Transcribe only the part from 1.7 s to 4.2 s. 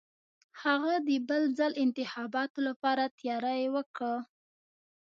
انتخاباتو لپاره تیاری وکه.